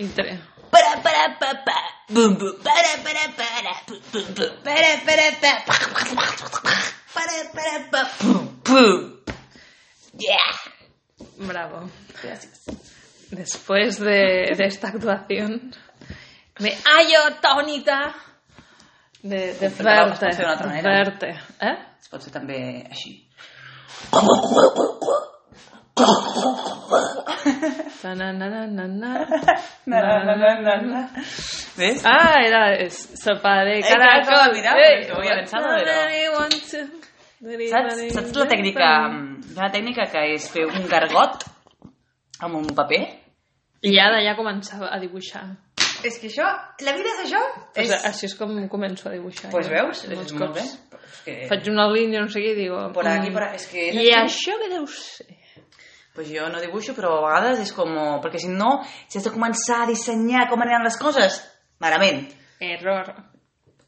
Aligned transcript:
Inter... 0.00 0.40
Para, 0.70 1.02
para, 1.02 1.38
pa, 1.38 1.50
pa. 1.66 1.78
Bum, 2.08 2.36
bum. 2.38 2.52
Para, 2.62 2.92
para, 3.04 3.24
para. 3.36 3.72
Para, 4.64 4.90
para, 5.06 5.26
pa. 5.42 5.52
Para, 7.14 7.38
para, 7.54 7.90
pa. 7.90 8.02
Yeah. 10.16 10.52
Bravo. 11.38 11.90
Gracias. 12.22 12.64
Después 13.30 13.98
de, 13.98 14.54
de 14.56 14.64
esta 14.66 14.88
actuación, 14.88 15.72
me 16.58 16.76
hallo 16.84 17.20
atónita 17.28 18.14
de, 19.22 19.54
de 19.54 19.70
Però 19.70 19.70
es 19.70 19.84
verte. 19.84 20.10
pot 20.10 20.18
fer 20.20 20.36
d'una 20.36 20.52
altra 20.52 20.66
de 20.66 20.72
manera. 20.72 20.90
verte. 20.98 21.28
Eh? 21.60 21.76
Es 22.00 22.08
pot 22.08 22.22
fer 22.24 22.32
també 22.32 22.60
així. 22.90 23.12
¿Ves? 31.78 32.02
Ah, 32.04 32.40
era 32.44 32.74
es- 32.76 33.08
sopa 33.22 33.64
de 33.64 33.80
caracol. 33.82 34.52
mira, 34.56 34.74
Saps, 37.72 38.02
saps 38.12 38.36
la 38.36 38.46
tècnica... 38.50 38.84
Hi 38.84 39.56
ha 39.56 39.62
una 39.62 39.70
tècnica 39.72 40.04
que 40.12 40.26
és 40.34 40.44
fer 40.52 40.66
un 40.68 40.84
gargot 40.90 41.46
amb 42.44 42.58
un 42.60 42.68
paper? 42.76 43.00
I 43.88 43.94
ara 43.98 44.20
ja 44.20 44.34
començava 44.36 44.90
a 44.92 44.98
dibuixar. 45.00 45.46
És 46.04 46.18
que 46.20 46.28
això... 46.28 46.46
La 46.84 46.92
vida 46.96 47.14
és 47.14 47.22
això? 47.26 47.40
És... 47.74 47.88
Pues 47.88 48.04
així 48.10 48.28
és 48.28 48.36
com 48.36 48.52
començo 48.72 49.08
a 49.08 49.14
dibuixar. 49.14 49.50
Pues 49.52 49.68
jo. 49.68 49.72
veus? 49.74 50.04
És 50.04 50.32
molt 50.36 50.54
bé. 50.56 50.64
cops. 50.68 51.00
És 51.00 51.18
que... 51.24 51.36
Faig 51.48 51.68
una 51.72 51.88
línia, 51.92 52.20
no 52.24 52.28
sé 52.32 52.44
què, 52.44 52.52
i 52.54 52.58
digo... 52.60 52.80
Por 52.92 53.08
aquí, 53.08 53.28
mm, 53.30 53.36
por 53.36 53.48
aquí, 53.48 53.60
és 53.60 53.66
que... 53.72 53.86
és 53.88 53.98
I 54.00 54.12
així. 54.16 54.20
això 54.20 54.58
què 54.60 54.70
deu 54.72 54.86
ser? 54.92 55.28
Pues 56.20 56.28
jo 56.36 56.50
no 56.52 56.58
dibuixo, 56.60 56.92
però 56.92 57.14
a 57.16 57.20
vegades 57.24 57.62
és 57.62 57.70
com... 57.72 57.94
Perquè 58.20 58.42
si 58.42 58.50
no, 58.52 58.74
si 59.08 59.16
has 59.16 59.24
de 59.24 59.32
començar 59.32 59.78
a 59.80 59.86
dissenyar 59.88 60.42
com 60.50 60.60
aniran 60.60 60.84
les 60.84 61.00
coses, 61.00 61.38
malament. 61.80 62.26
Error. 62.60 63.08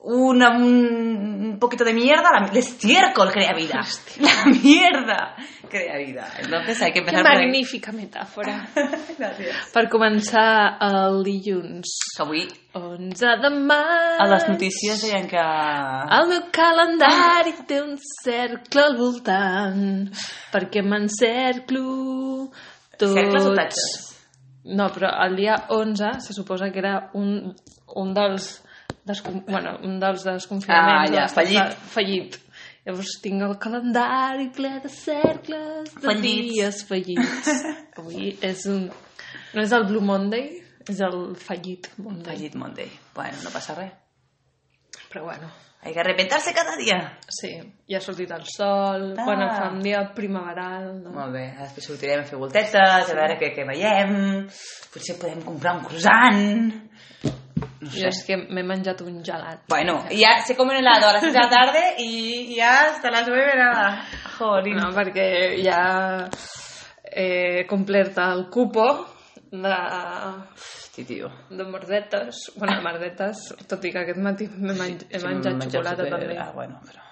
Una, 0.05 0.49
un 0.59 1.59
poquito 1.61 1.85
de 1.85 1.93
mierda, 1.95 2.31
la- 2.33 2.47
el 2.51 2.57
estiércol 2.57 3.31
crea 3.31 3.53
vida. 3.55 3.81
La 4.19 4.45
mierda 4.51 5.37
crea 5.71 5.97
vida. 5.97 6.27
Entonces 6.41 6.83
hay 6.83 6.91
que 6.93 6.99
empezar 6.99 7.25
ahí. 7.25 7.47
magnífica 7.47 7.93
metàfora. 7.93 8.67
Gràcies. 9.19 9.55
per 9.73 9.85
començar 9.89 10.77
el 10.83 11.23
dilluns 11.23 11.93
Que 12.17 12.23
avui 12.25 12.43
11 12.75 13.37
de 13.45 13.51
maig. 13.51 14.19
a 14.19 14.27
les 14.27 14.49
notícies 14.49 15.03
deien 15.07 15.29
que... 15.31 15.39
El 15.39 16.27
meu 16.33 16.43
calendari 16.51 17.55
té 17.69 17.79
un 17.83 17.95
cercle 18.25 18.83
al 18.83 18.97
voltant 18.99 20.11
perquè 20.51 20.83
m'encerclo 20.83 22.51
tots... 22.99 23.15
Cercles 23.15 23.47
o 23.47 23.55
tatxes? 23.55 23.95
No, 24.65 24.91
però 24.95 25.15
el 25.25 25.37
dia 25.37 25.57
11 25.71 26.21
se 26.27 26.33
suposa 26.35 26.71
que 26.71 26.79
era 26.83 27.11
un, 27.15 27.55
un 27.95 28.13
dels 28.15 28.65
descon... 29.09 29.45
bueno, 29.49 29.77
un 29.85 29.99
dels 30.03 30.25
desconfinaments. 30.25 31.11
Ah, 31.11 31.15
ja, 31.15 31.29
fallit. 31.33 31.77
Fallit. 31.95 32.39
Llavors 32.87 33.13
tinc 33.23 33.43
el 33.47 33.57
calendari 33.63 34.49
ple 34.57 34.73
de 34.83 34.89
cercles, 34.91 35.93
de 35.95 36.01
Fallits. 36.03 36.53
dies 36.53 36.81
fallits. 36.89 37.51
Avui 38.01 38.33
és 38.43 38.65
un... 38.67 38.89
No 39.55 39.63
és 39.63 39.73
el 39.77 39.85
Blue 39.87 40.03
Monday, 40.03 40.49
és 40.89 40.99
el 41.07 41.35
fallit 41.39 41.87
Monday. 41.99 42.33
Fallit 42.35 42.57
Monday. 42.59 42.89
Bueno, 43.15 43.39
no 43.45 43.53
passa 43.55 43.77
res. 43.79 43.93
Però 45.13 45.25
bueno, 45.29 45.51
Hay 45.85 45.93
que 45.95 46.03
repentarse 46.05 46.53
cada 46.55 46.77
dia. 46.77 47.19
Sí, 47.27 47.49
ja 47.91 47.99
ha 47.99 48.01
sortit 48.01 48.31
el 48.31 48.45
sol, 48.47 49.17
Ah. 49.19 49.25
bueno, 49.27 49.49
fa 49.51 49.65
un 49.73 49.81
dia 49.83 50.05
primaveral, 50.15 51.03
no? 51.03 51.11
Molt 51.11 51.33
bé, 51.35 51.43
després 51.59 51.89
sortirem 51.91 52.21
a 52.23 52.27
fer 52.29 52.39
voltetes, 52.39 52.79
a 53.11 53.17
veure 53.19 53.35
què, 53.41 53.49
què 53.57 53.65
veiem. 53.67 54.47
Potser 54.95 55.17
podem 55.19 55.41
comprar 55.43 55.75
un 55.81 55.83
croissant. 55.89 56.71
No 57.83 57.91
Jo 57.91 58.07
és 58.09 58.21
que 58.27 58.37
m'he 58.39 58.63
menjat 58.63 59.01
un 59.03 59.17
gelat. 59.27 59.65
Bueno, 59.69 60.05
ya 60.11 60.37
se 60.47 60.55
come 60.57 60.71
un 60.73 60.79
helado 60.79 61.09
a 61.09 61.13
las 61.15 61.23
6 61.23 61.33
de 61.33 61.39
la 61.41 61.49
tarde 61.51 61.81
y 61.99 62.55
ya 62.55 62.91
hasta 62.93 63.11
las 63.11 63.27
9 63.27 63.53
nada. 63.57 64.05
Jolín. 64.39 64.77
No, 64.77 64.93
perquè 64.95 65.59
ja 65.65 66.29
he 67.11 67.67
complert 67.69 68.17
el 68.19 68.47
cupo 68.51 68.87
de, 69.51 69.73
Hosti, 70.55 71.05
tio. 71.05 71.29
de 71.51 71.65
merdetes, 71.65 72.53
bueno, 72.57 72.81
merdetes, 72.83 73.49
tot 73.69 73.85
i 73.85 73.91
que 73.93 73.99
aquest 74.05 74.19
matí 74.23 74.47
m'he 74.49 74.73
menj, 74.79 75.03
he 75.11 75.19
Sí, 75.21 75.27
menjat 75.27 75.59
m'he 75.59 75.67
xocolata 75.69 76.05
super- 76.05 76.21
també. 76.21 76.39
Ah, 76.39 76.53
bueno, 76.55 76.81
però... 76.87 77.03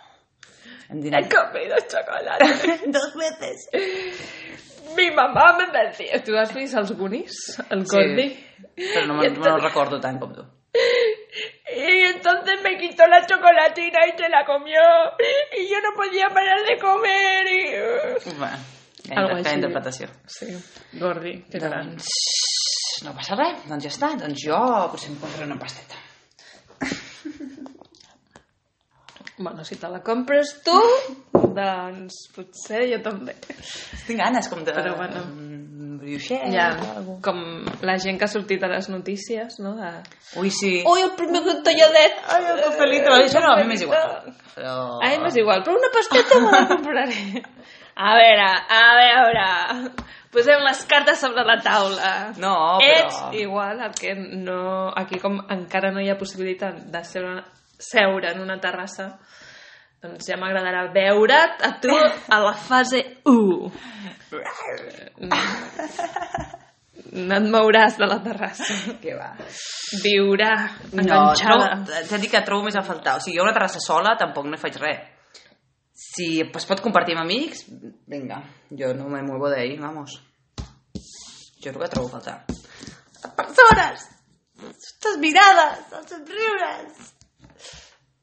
Hem 0.90 0.98
He 0.98 1.02
dinat 1.02 1.28
comido 1.32 1.76
chocolate. 1.88 2.46
dos 2.90 3.12
veces. 3.14 3.68
Mi 4.96 5.10
mamá 5.10 5.56
me 5.58 5.66
decía... 5.78 6.22
Tu 6.24 6.34
has 6.36 6.54
vist 6.54 6.74
els 6.76 6.90
Goonies? 6.96 7.36
El 7.70 7.84
Sí. 7.86 7.96
Goldie? 7.96 8.46
Però 8.76 9.06
no, 9.06 9.22
Y 9.24 9.28
me, 9.30 9.36
no 9.36 9.56
lo 9.56 9.58
recordo 9.58 10.00
tant 10.00 10.18
com 10.18 10.32
tu. 10.34 10.42
Y 10.72 12.04
entonces 12.14 12.60
me 12.62 12.78
quitó 12.78 13.06
la 13.06 13.24
chocolatina 13.26 14.06
y 14.06 14.18
se 14.18 14.28
la 14.28 14.44
comió. 14.44 14.80
Y 15.58 15.68
yo 15.68 15.80
no 15.80 15.94
podía 15.96 16.28
parar 16.28 16.64
de 16.66 16.78
comer. 16.78 17.46
Y... 17.48 18.36
Bueno, 18.38 18.58
Algo 19.16 19.36
així. 19.36 19.54
interpretació. 19.54 20.08
Sí, 20.26 20.46
Gordi, 20.92 21.42
que 21.50 21.58
gran. 21.58 21.96
Doncs 21.96 23.02
no 23.02 23.14
passa 23.16 23.34
res, 23.38 23.64
doncs 23.66 23.86
ja 23.86 23.90
està. 23.90 24.10
Doncs 24.20 24.44
jo 24.44 24.58
potser 24.92 25.10
em 25.10 25.16
compraré 25.22 25.46
una 25.48 25.58
pasteta. 25.58 25.96
Bueno, 29.40 29.64
si 29.64 29.76
te 29.80 29.88
la 29.88 30.02
compres 30.04 30.58
tu, 30.62 30.76
doncs 31.32 32.26
potser 32.36 32.82
jo 32.92 32.98
també. 33.02 33.34
Tinc 34.06 34.20
ganes 34.20 34.50
com 34.52 34.60
de... 34.66 34.74
Però 34.76 34.94
bueno. 34.98 35.24
Brioixet 36.00 36.46
Ja, 36.52 36.70
o 36.74 36.90
algo. 36.98 37.16
com 37.22 37.38
la 37.86 37.96
gent 38.02 38.18
que 38.18 38.26
ha 38.26 38.32
sortit 38.32 38.62
a 38.64 38.70
les 38.72 38.88
notícies, 38.92 39.58
no? 39.60 39.74
De... 39.78 39.90
Ui, 40.40 40.50
sí. 40.50 40.80
Ui, 40.88 41.02
el 41.04 41.12
primer 41.18 41.42
talladet! 41.66 42.20
Ai, 42.34 42.44
el 42.54 42.62
cafelito. 42.66 43.12
Això 43.20 43.42
no, 43.44 43.52
a 43.54 43.60
mi 43.60 43.68
m'és 43.70 43.84
igual. 43.86 44.32
Però... 44.56 44.74
A 44.98 45.10
mi 45.12 45.18
m'és 45.24 45.36
igual, 45.40 45.62
però 45.66 45.76
una 45.78 45.90
pasteta 45.94 46.40
me 46.40 46.52
la 46.56 46.64
compraré. 46.72 47.44
A 48.00 48.14
veure, 48.16 48.44
a 48.72 48.84
veure... 48.96 49.46
Posem 50.32 50.60
les 50.62 50.78
cartes 50.88 51.18
sobre 51.20 51.42
la 51.44 51.56
taula. 51.60 52.10
No, 52.40 52.52
però... 52.78 53.00
Ets 53.02 53.16
igual 53.42 53.80
a 53.82 53.88
que 53.92 54.14
no, 54.14 54.88
aquí 54.96 55.18
com 55.20 55.40
encara 55.50 55.90
no 55.92 56.00
hi 56.00 56.08
ha 56.08 56.16
possibilitat 56.16 56.78
de 56.94 57.02
seure, 57.04 57.42
seure 57.82 58.30
en 58.30 58.40
una 58.44 58.56
terrassa, 58.62 59.08
doncs 60.02 60.26
ja 60.28 60.36
m'agradarà 60.40 60.86
veure't 60.94 61.64
a 61.66 61.72
tu 61.82 61.92
a 61.94 62.38
la 62.40 62.54
fase 62.54 63.02
1. 63.24 63.70
No 67.10 67.34
et 67.36 67.46
mouràs 67.50 67.96
de 67.98 68.06
la 68.06 68.18
terrassa. 68.22 68.74
Què 69.02 69.14
va? 69.18 69.30
Viurà 70.04 70.52
No, 70.92 71.02
enganxada. 71.02 71.70
trobo, 71.84 72.02
t'he 72.08 72.18
dit 72.22 72.30
que 72.30 72.42
trobo 72.46 72.66
més 72.68 72.76
a 72.78 72.84
faltar. 72.86 73.16
O 73.18 73.20
sigui, 73.24 73.38
jo 73.38 73.44
una 73.46 73.54
terrassa 73.56 73.80
sola 73.82 74.14
tampoc 74.20 74.46
no 74.46 74.58
faig 74.60 74.76
res. 74.78 75.00
Si 76.00 76.40
es 76.42 76.66
pot 76.66 76.80
compartir 76.82 77.14
amb 77.16 77.24
amics, 77.24 77.64
vinga, 78.10 78.40
jo 78.70 78.92
no 78.94 79.08
me 79.10 79.22
muevo 79.22 79.50
de 79.50 79.60
ahí, 79.60 79.76
vamos. 79.78 80.20
Jo 81.60 81.70
el 81.72 81.78
que 81.78 81.88
trobo 81.92 82.08
a 82.08 82.14
faltar. 82.18 82.44
Les 82.48 83.32
persones, 83.36 84.06
estas 84.70 85.18
miradas, 85.18 85.80
los 85.92 86.06
sonriures 86.06 87.14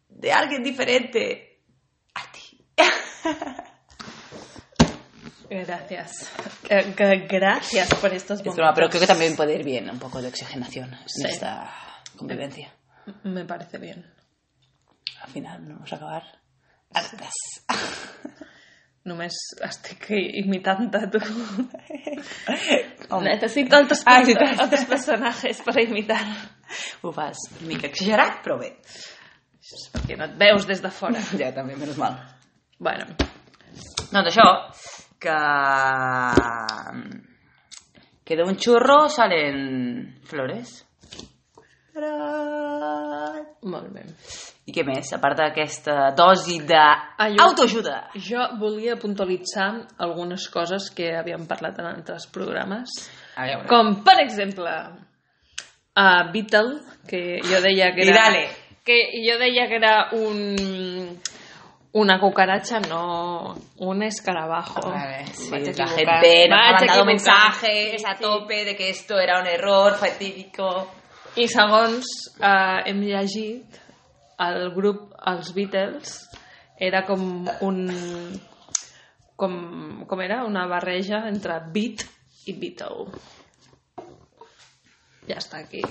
de 0.10 0.32
alguien 0.32 0.64
diferente. 0.64 1.47
Gracias. 5.50 6.30
Que 6.68 7.28
gracias 7.30 7.94
por 7.96 8.14
estos 8.14 8.40
Es 8.40 8.46
momentos. 8.46 8.56
broma, 8.56 8.74
pero 8.74 8.90
creo 8.90 9.02
que 9.02 9.08
también 9.08 9.36
puede 9.36 9.56
ir 9.56 9.64
bien 9.64 9.90
un 9.90 10.00
poco 10.00 10.22
de 10.22 10.28
oxigenación 10.28 10.92
Sí. 11.06 11.24
en 11.24 11.30
esta 11.30 11.72
convivencia. 12.18 12.74
Me 13.24 13.46
parece 13.46 13.78
bien. 13.78 14.06
Al 15.22 15.30
final 15.32 15.68
no 15.68 15.76
vamos 15.76 15.94
a 15.94 15.96
acabar 15.96 16.24
hartas. 16.94 17.34
Només 19.08 19.34
estic 19.64 20.10
imitant-te 20.12 21.00
tu. 21.08 21.20
Com? 23.08 23.24
Necesito 23.24 23.78
altres, 23.78 24.02
Ah, 24.06 24.20
sí, 24.26 24.34
altres 24.60 24.84
personatges 24.92 25.62
per 25.64 25.80
imitar. 25.80 26.20
Ho 27.02 27.14
fas 27.16 27.38
una 27.62 27.70
mica 27.70 27.88
exagerat, 27.88 28.42
però 28.44 28.58
bé. 28.60 28.74
Perquè 29.94 30.18
no 30.20 30.26
et 30.28 30.36
veus 30.38 30.68
des 30.68 30.82
de 30.84 30.92
fora. 30.92 31.22
Ja, 31.40 31.54
també, 31.56 31.78
menys 31.80 31.96
mal. 31.98 32.20
Bueno, 32.80 33.06
Doncs 34.12 34.30
això, 34.32 34.48
que... 35.20 35.38
Que 38.28 38.36
de 38.36 38.44
un 38.44 38.58
churro 38.60 39.08
salen 39.10 40.20
flores. 40.28 40.84
molt 43.64 43.90
bé. 43.94 44.04
I 44.68 44.74
què 44.76 44.84
més? 44.86 45.10
A 45.16 45.20
part 45.24 45.38
d'aquesta 45.40 46.12
dosi 46.16 46.58
Ah, 47.18 47.30
jo- 47.30 47.36
d'autoajuda. 47.40 47.96
Jo 48.16 48.44
volia 48.60 48.98
puntualitzar 49.00 49.88
algunes 49.98 50.48
coses 50.52 50.90
que 50.92 51.14
havíem 51.16 51.46
parlat 51.48 51.80
en 51.80 51.86
altres 51.88 52.28
programes. 52.28 52.90
A 53.36 53.46
veure. 53.48 53.68
Com, 53.68 54.04
per 54.04 54.18
exemple, 54.26 54.70
a 55.96 56.08
Beatle, 56.34 56.82
que 57.08 57.40
jo 57.44 57.62
deia 57.64 57.94
que 57.96 58.06
I 58.06 58.10
era... 58.10 58.24
dale. 58.26 58.48
Que 58.84 59.00
jo 59.26 59.38
deia 59.40 59.68
que 59.68 59.76
era 59.76 59.96
un, 60.16 61.18
Una 61.98 62.20
cucaracha, 62.20 62.80
no. 62.82 63.56
Un 63.78 64.04
escarabajo. 64.04 64.82
Vale, 64.92 65.26
sí, 65.34 65.50
Vaig 65.50 65.72
la 65.78 65.88
gente 65.88 66.48
nos 66.48 66.60
ha 66.60 66.72
mandado 66.74 67.06
mensajes 67.06 68.06
a 68.06 68.16
Sí. 68.16 68.22
tope 68.22 68.66
de 68.66 68.76
que 68.76 68.90
esto 68.92 69.18
era 69.18 69.40
un 69.42 69.48
error 69.48 69.96
fatídico. 69.96 70.92
I 71.38 71.48
segons 71.48 72.06
eh, 72.38 72.84
hem 72.92 73.02
llegit, 73.02 73.80
el 74.46 74.70
grup, 74.76 75.16
els 75.26 75.50
Beatles, 75.56 76.14
era 76.78 77.02
com 77.06 77.48
un... 77.62 77.82
Com, 79.38 80.06
com 80.10 80.22
era? 80.22 80.44
Una 80.46 80.68
barreja 80.70 81.24
entre 81.30 81.60
Beat 81.74 82.06
i 82.50 82.54
Beatle. 82.58 83.10
Ja 85.28 85.38
està 85.42 85.60
aquí. 85.66 85.82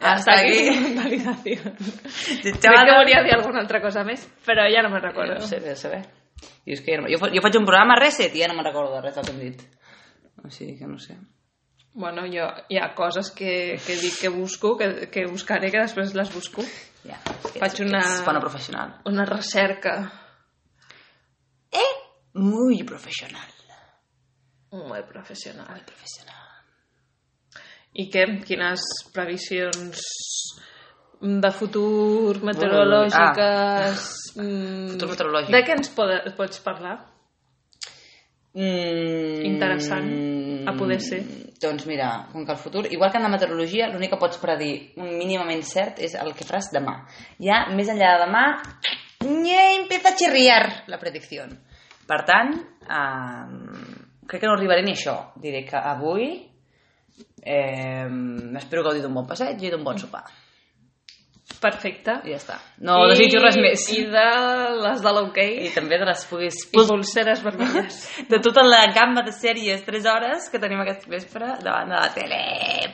Hasta 0.00 0.32
està 0.32 0.36
aquí. 0.40 0.60
Crec 2.42 2.60
que 2.62 2.96
volia 2.96 3.22
dir 3.26 3.34
alguna 3.36 3.60
altra 3.60 3.80
cosa 3.82 4.04
més, 4.04 4.24
però 4.46 4.64
ja 4.72 4.82
no 4.82 4.90
me'n 4.92 5.02
recordo. 5.04 5.34
No 5.40 5.46
sé, 5.46 5.60
bé, 5.60 5.76
saber. 5.76 6.02
I 6.64 6.72
és 6.76 6.80
que 6.80 6.94
jo, 6.96 7.02
no- 7.02 7.10
jo, 7.10 7.18
jo 7.34 7.42
faig 7.44 7.56
un 7.60 7.66
programa 7.68 7.98
reset 8.00 8.34
i 8.36 8.40
ja 8.44 8.48
no 8.48 8.54
me'n 8.56 8.64
recordo 8.70 8.94
de 8.96 9.02
res 9.04 9.14
del 9.18 9.24
que 9.28 9.32
hem 9.36 9.40
dit. 9.44 9.62
O 10.44 10.48
sigui 10.50 10.78
que 10.78 10.86
no 10.88 10.98
sé. 10.98 11.18
Bueno, 11.92 12.22
jo, 12.30 12.46
hi 12.70 12.78
ha 12.78 12.92
coses 12.94 13.32
que, 13.34 13.76
que 13.84 13.96
dic 13.98 14.20
que 14.20 14.28
busco, 14.30 14.76
que, 14.78 15.08
que 15.10 15.26
buscaré, 15.26 15.70
que 15.74 15.80
després 15.82 16.14
les 16.14 16.30
busco. 16.32 16.62
Ja, 17.02 17.16
és 17.34 17.50
que 17.52 17.58
Faig 17.60 17.80
una- 17.84 18.00
ets 18.04 18.24
bona 18.24 18.40
professional. 18.40 18.94
Una 19.10 19.24
recerca 19.28 19.96
Eh, 21.72 21.90
muy 22.34 22.82
professional. 22.84 23.48
molt 24.72 25.06
professional. 25.08 25.80
Professional. 25.84 26.49
I 27.98 28.06
què? 28.12 28.26
Quines 28.46 28.84
previsions 29.14 30.02
de 31.20 31.50
futur, 31.52 32.38
meteorològiques... 32.46 34.04
mm, 34.36 34.92
futur 34.94 35.08
meteorològic. 35.10 35.52
De 35.52 35.62
què 35.66 35.74
ens 35.76 35.90
pode, 35.96 36.20
pots 36.36 36.62
parlar? 36.64 36.98
Mm, 38.54 39.44
Interessant, 39.46 40.08
a 40.66 40.72
poder 40.78 40.98
ser. 41.02 41.20
Doncs 41.62 41.84
mira, 41.86 42.26
com 42.32 42.46
que 42.46 42.52
el 42.54 42.58
futur, 42.58 42.86
igual 42.90 43.12
que 43.12 43.18
en 43.20 43.26
la 43.26 43.30
meteorologia, 43.30 43.90
l'únic 43.92 44.10
que 44.14 44.18
pots 44.18 44.40
predir 44.42 44.92
un 44.98 45.12
mínimament 45.18 45.62
cert 45.62 46.00
és 46.02 46.16
el 46.18 46.32
que 46.34 46.46
faràs 46.48 46.70
demà. 46.74 46.96
Ja, 47.38 47.66
més 47.76 47.90
enllà 47.92 48.14
de 48.16 48.24
demà, 48.24 48.44
ja 49.20 49.66
empieza 49.76 50.10
a 50.10 50.16
chirriar 50.16 50.62
la 50.88 50.98
predicció. 50.98 51.44
Per 52.10 52.22
tant, 52.26 52.54
eh, 52.90 53.98
crec 54.26 54.40
que 54.40 54.48
no 54.48 54.56
arribaré 54.56 54.82
ni 54.82 54.96
a 54.96 54.98
això. 54.98 55.16
Diré 55.36 55.62
que 55.68 55.76
avui 55.76 56.49
eh, 57.42 58.06
espero 58.60 58.84
gaudir 58.86 59.02
d'un 59.02 59.14
bon 59.14 59.26
passeig 59.26 59.62
i 59.62 59.70
d'un 59.72 59.84
bon 59.84 59.98
sopar. 59.98 60.22
Perfecte. 61.60 62.14
I 62.24 62.32
ja 62.32 62.38
està. 62.38 62.56
No 62.86 62.94
desitjo 63.10 63.40
res 63.42 63.56
més. 63.60 63.82
I 63.92 64.04
de 64.08 64.26
les 64.80 65.02
de 65.02 65.12
l'OK. 65.12 65.40
I 65.66 65.72
també 65.74 65.98
de 66.00 66.06
les 66.08 66.22
puguis... 66.30 66.60
I 66.70 66.84
pulseres 66.88 67.42
vermelles. 67.44 67.98
de 68.30 68.38
tota 68.44 68.62
la 68.64 68.84
gamma 68.94 69.24
de 69.26 69.34
sèries 69.34 69.82
3 69.84 70.06
hores 70.12 70.46
que 70.52 70.60
tenim 70.62 70.80
aquest 70.84 71.04
vespre 71.10 71.50
davant 71.64 71.90
de 71.90 71.98
la 71.98 72.08
tele 72.14 72.40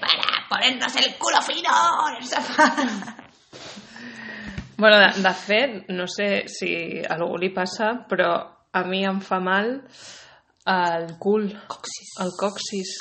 para 0.00 0.40
ponernos 0.50 0.96
el 1.02 1.12
culo 1.20 1.42
fino 1.46 1.76
en 2.08 2.18
el 2.18 2.26
sofà. 2.26 2.66
bueno, 4.82 4.98
de, 5.04 5.12
de 5.22 5.34
fet, 5.46 5.78
no 5.94 6.08
sé 6.10 6.30
si 6.50 6.72
a 7.04 7.14
algú 7.20 7.38
li 7.38 7.52
passa, 7.54 7.92
però 8.08 8.32
a 8.72 8.82
mi 8.88 9.04
em 9.06 9.20
fa 9.24 9.38
mal 9.38 9.76
el 10.66 11.12
cul, 11.22 11.52
Coxis. 11.70 12.16
el 12.24 12.34
coxis. 12.40 12.96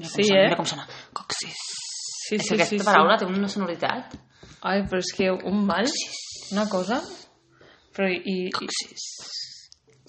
Mira 0.00 0.08
com 0.08 0.16
Sí, 0.16 0.24
sona, 0.24 0.40
eh? 0.40 0.44
mira 0.48 0.56
com 0.56 0.66
sona. 0.72 0.86
Coxis. 1.12 1.60
Sí, 2.30 2.36
és 2.38 2.48
que 2.48 2.56
aquesta 2.62 2.84
paraula 2.88 3.18
té 3.20 3.26
una 3.28 3.48
sonoritat. 3.52 4.14
Ai, 4.70 4.84
però 4.88 5.00
és 5.02 5.10
que 5.16 5.30
un 5.32 5.64
mal, 5.68 5.88
una 6.52 6.66
cosa... 6.72 7.00
Però 7.96 8.06
i... 8.08 8.20
i 8.24 8.50
Coxis. 8.54 9.04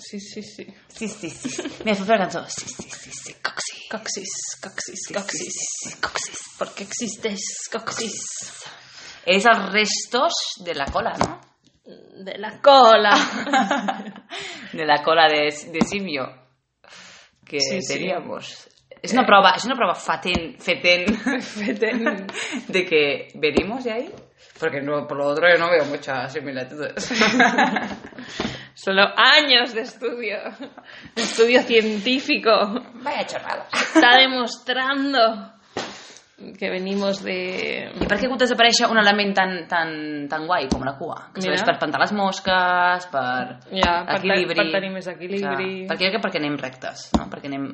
sí, 0.02 0.20
sí, 0.20 0.42
sí. 0.44 0.66
Sí, 0.96 1.08
sí, 1.08 1.30
sí. 1.30 1.64
Mira, 1.86 1.96
fa 2.06 2.18
cançó. 2.22 2.44
Sí, 2.50 2.68
sí, 2.70 2.90
sí, 2.90 3.12
sí. 3.12 3.34
Coxis. 3.44 3.80
Coxis, 3.92 4.34
coxis, 4.64 5.00
Sí, 5.08 5.14
coxis. 5.14 5.40
sí, 5.40 5.50
sí, 5.52 5.90
sí, 5.90 5.96
Coxis. 6.02 6.40
¿Por 6.58 6.74
qué 6.76 6.84
existeix 6.88 7.44
coxis? 7.74 8.20
És 9.26 9.46
els 9.46 9.66
restos 9.74 10.38
de 10.66 10.74
la 10.76 10.86
cola, 10.94 11.12
¿no? 11.20 11.42
De 12.24 12.38
la 12.38 12.54
cola. 12.62 13.12
de 14.74 14.86
la 14.86 15.02
cola 15.04 15.28
de, 15.28 15.44
de 15.74 15.82
simio 15.88 16.28
que 17.46 17.60
Sí, 17.60 17.82
sí. 17.82 17.94
Es 19.02 19.14
una 19.14 19.26
prueba, 19.26 19.54
es 19.56 19.66
una 19.66 19.76
prueba 19.76 19.96
faten, 19.96 20.56
feten 20.60 21.06
Feten. 21.42 22.28
de 22.68 22.86
que 22.86 23.28
venimos 23.36 23.84
de 23.84 23.92
ahí. 23.92 24.12
Porque 24.60 24.80
no, 24.82 25.08
por 25.08 25.18
lo 25.18 25.26
otro 25.28 25.48
yo 25.52 25.58
no 25.58 25.72
veo 25.72 25.86
muchas 25.86 26.32
similitudes. 26.34 27.12
Solo 28.74 29.04
años 29.16 29.74
de 29.74 29.82
estudio. 29.82 30.38
Estudio 31.16 31.62
científico. 31.62 32.52
Vaya 33.04 33.26
chorrada. 33.26 33.68
Está 33.74 34.18
demostrando 34.18 35.54
que 36.58 36.70
venimos 36.72 37.22
de... 37.24 37.92
I 38.02 38.08
per 38.10 38.18
què 38.18 38.26
de 38.26 38.38
desaparèixer 38.42 38.88
un 38.90 38.98
element 38.98 39.36
tan, 39.38 39.52
tan, 39.70 39.92
tan 40.30 40.48
guai 40.50 40.66
com 40.72 40.82
la 40.88 40.96
cua? 40.98 41.28
Que 41.36 41.44
serveix 41.44 41.62
per 41.68 41.76
espantar 41.76 42.02
les 42.02 42.14
mosques, 42.18 43.06
per 43.14 43.60
Ja, 43.78 44.00
per, 44.08 44.16
te- 44.16 44.26
equilibri. 44.26 44.58
per 44.58 44.66
tenir 44.74 44.90
més 44.96 45.10
equilibri. 45.12 45.70
Clar, 45.86 46.22
perquè 46.24 46.42
anem 46.42 46.58
rectes, 46.58 47.12
no? 47.18 47.28
Perquè 47.30 47.52
anem... 47.52 47.68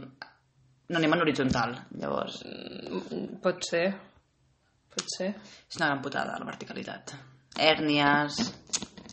No 0.90 1.00
anem 1.02 1.14
en 1.18 1.22
horitzontal, 1.26 1.74
llavors 2.00 2.42
Mm, 2.48 3.40
Pot 3.44 3.66
ser. 3.68 3.86
Pot 4.94 5.10
ser. 5.18 5.34
és 5.70 5.78
una 5.80 5.90
gran 5.92 6.02
putada 6.02 6.38
la 6.40 6.46
verticalitat. 6.48 7.16
Hèrnies... 7.60 8.40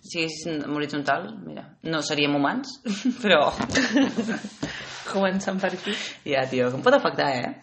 Si 0.05 0.21
és 0.21 0.35
en 0.47 0.61
horitzontal, 0.77 1.31
mira, 1.47 1.63
no 1.89 2.03
seríem 2.05 2.35
humans, 2.37 2.75
però... 3.23 3.49
Començant 5.15 5.59
per 5.61 5.71
aquí. 5.73 5.95
Ja, 6.29 6.45
tio, 6.51 6.69
que 6.71 6.77
em 6.79 6.85
pot 6.85 6.95
afectar, 6.95 7.31
eh? 7.41 7.55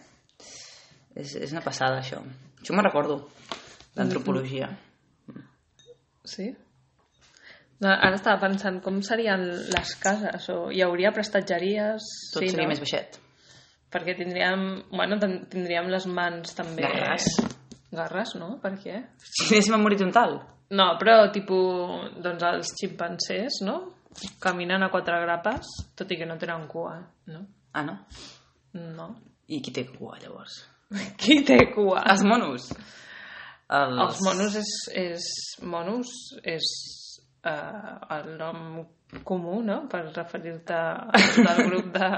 És, 1.14 1.36
és 1.38 1.52
una 1.54 1.62
passada, 1.64 2.00
això. 2.02 2.18
Això 2.60 2.74
me'n 2.74 2.84
recordo, 2.86 3.20
d'antropologia. 3.94 4.68
Sí? 6.24 6.50
No, 7.82 7.90
ara 7.90 8.14
estava 8.18 8.40
pensant 8.42 8.80
com 8.82 9.00
serien 9.06 9.42
les 9.72 9.94
cases 10.02 10.48
o 10.52 10.58
hi 10.70 10.82
hauria 10.84 11.10
prestatgeries 11.14 12.04
Tot 12.34 12.42
sí, 12.44 12.50
seria 12.52 12.66
no? 12.68 12.74
més 12.74 12.82
baixet. 12.82 13.18
Perquè 13.92 14.16
tindríem 14.18 14.64
bueno, 14.92 15.18
tindríem 15.20 15.90
les 15.92 16.06
mans 16.08 16.56
també 16.56 16.84
Garres. 16.86 17.28
garres, 17.92 18.34
no? 18.40 18.56
Per 18.62 18.74
què? 18.80 19.02
Si 19.20 19.48
anéssim 19.50 19.76
en 19.76 19.86
horitzontal. 19.86 20.38
no, 20.72 20.86
però 21.00 21.26
tipus 21.32 22.14
doncs 22.24 22.46
els 22.48 22.72
ximpancers 22.80 23.60
no? 23.68 23.76
caminen 24.40 24.84
a 24.84 24.90
quatre 24.92 25.20
grapes 25.24 25.68
tot 25.96 26.10
i 26.12 26.18
que 26.20 26.28
no 26.28 26.38
tenen 26.40 26.66
cua 26.68 26.98
no? 27.32 27.44
Ah, 27.72 27.84
no? 27.84 27.98
no 28.72 29.08
I 29.48 29.60
qui 29.60 29.72
té 29.74 29.84
cua, 29.88 30.16
llavors? 30.22 30.62
qui 31.20 31.42
té 31.44 31.58
cua? 31.74 32.02
Els 32.08 32.22
monos. 32.24 32.70
Els, 33.72 33.98
els 34.04 34.20
monos 34.24 34.56
és, 34.60 34.72
és 35.00 35.28
monos 35.64 36.12
és 36.44 36.66
uh, 37.44 38.16
el 38.16 38.36
nom 38.38 38.82
comú, 39.24 39.60
no? 39.62 39.82
Per 39.90 40.02
referir-te 40.14 40.78
del 41.46 41.62
grup 41.68 41.92
de... 41.96 42.10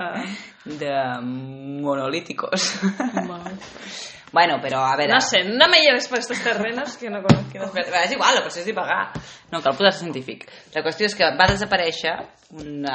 De 0.78 0.92
monolíticos. 1.20 2.80
Monos. 3.26 4.12
bueno, 4.32 4.60
però 4.62 4.84
a 4.86 4.96
veure... 4.96 5.12
No 5.12 5.20
sé, 5.20 5.44
no 5.44 5.68
me 5.68 5.80
lleves 5.82 6.08
por 6.08 6.18
estos 6.18 6.40
terrenos 6.42 6.96
que 6.96 7.10
no 7.10 7.22
conozco. 7.22 7.82
És 8.02 8.14
igual, 8.14 8.34
la 8.38 8.44
qüestió 8.46 8.62
és 8.62 8.70
divagar. 8.70 9.02
No, 9.52 9.60
cal 9.62 9.76
posar 9.78 9.92
científic. 9.94 10.46
La 10.74 10.82
qüestió 10.86 11.06
és 11.10 11.14
que 11.18 11.28
va 11.38 11.50
desaparèixer 11.50 12.16
un 12.62 12.86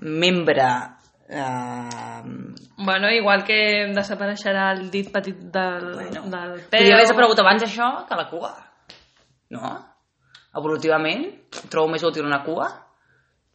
membre... 0.00 0.70
Eh, 1.30 2.22
Bueno, 2.80 3.10
igual 3.12 3.44
que 3.44 3.90
desapareixerà 3.94 4.70
el 4.72 4.86
dit 4.90 5.10
petit 5.12 5.36
del, 5.52 5.90
bueno, 5.94 6.22
del 6.32 6.54
peu. 6.62 6.78
podria 6.78 6.94
haver 6.96 7.04
desaparegut 7.04 7.42
abans 7.42 7.62
això 7.66 7.90
que 8.08 8.16
la 8.16 8.24
cua. 8.30 8.54
No? 9.52 9.74
Evolutivament, 10.56 11.26
trobo 11.70 11.92
més 11.92 12.04
útil 12.06 12.26
una 12.26 12.42
cua 12.46 12.68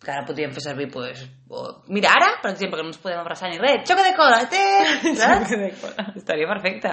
que 0.05 0.11
ara 0.13 0.25
podríem 0.27 0.51
fer 0.53 0.61
servir, 0.61 0.85
pues, 0.93 1.23
o... 1.49 1.63
mira, 1.89 2.11
ara, 2.13 2.35
per 2.43 2.51
exemple, 2.51 2.77
que 2.77 2.83
no 2.85 2.91
ens 2.91 3.01
podem 3.01 3.17
abraçar 3.17 3.49
ni 3.49 3.57
res, 3.57 3.81
xoca 3.89 4.03
de 4.05 4.11
cola, 4.13 4.43
té! 4.51 4.61
Saps? 5.21 5.55
De 5.57 5.71
cola. 5.79 6.05
Estaria 6.19 6.49
perfecte. 6.51 6.91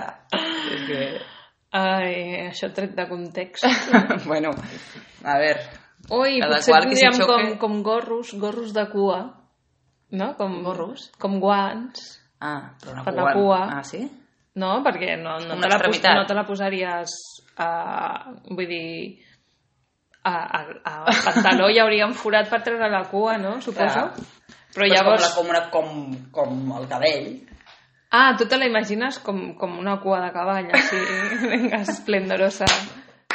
És 0.72 0.86
que... 0.88 1.02
Ai, 1.76 2.14
això 2.46 2.70
tret 2.72 2.94
de 2.96 3.04
context. 3.10 3.66
bueno, 4.30 4.54
a 5.24 5.36
veure, 5.42 5.82
Ui, 6.10 6.40
Cada 6.42 6.58
potser 6.58 6.80
tindríem 6.82 7.14
com, 7.20 7.22
xoque. 7.22 7.58
com 7.60 7.76
gorros, 7.86 8.32
gorros 8.40 8.72
de 8.74 8.86
cua. 8.90 9.20
No? 10.12 10.32
Com, 10.36 10.58
Gorros? 10.64 11.06
Com 11.20 11.38
guants. 11.40 12.02
Ah, 12.42 12.74
però 12.82 12.98
una 12.98 13.04
Per 13.06 13.14
cua... 13.14 13.22
la 13.22 13.34
cua. 13.36 13.60
Ah, 13.78 13.84
sí? 13.86 14.02
No, 14.60 14.72
perquè 14.84 15.14
no, 15.16 15.38
no, 15.40 15.54
Una 15.56 15.68
te, 15.68 15.70
la 15.70 15.78
pos, 15.80 16.00
no 16.02 16.24
te 16.28 16.34
la 16.36 16.44
posaries 16.44 17.14
a, 17.56 17.68
vull 18.50 18.68
dir 18.68 19.22
a, 20.24 20.34
a, 20.34 20.62
a 20.84 21.14
pantaló 21.24 21.68
hi 21.70 21.78
hauria 21.82 22.06
un 22.06 22.14
forat 22.14 22.48
per 22.50 22.62
treure 22.62 22.88
la 22.90 23.04
cua, 23.10 23.38
no? 23.38 23.60
Suposo. 23.60 24.08
Clar. 24.12 24.28
Però 24.72 24.86
llavors... 24.88 25.26
Com, 25.36 25.48
la, 25.52 25.68
com, 25.70 25.88
una, 25.92 26.20
com, 26.32 26.68
com 26.70 26.78
el 26.80 26.86
cabell. 26.88 27.26
Ah, 28.12 28.34
tu 28.36 28.44
te 28.46 28.56
la 28.60 28.66
imagines 28.68 29.18
com, 29.24 29.54
com 29.56 29.78
una 29.80 29.98
cua 30.00 30.20
de 30.26 30.30
cavall, 30.32 30.68
així, 30.72 30.98
venga, 31.52 31.80
esplendorosa. 31.84 32.66